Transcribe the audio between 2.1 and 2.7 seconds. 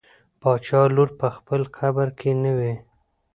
کې نه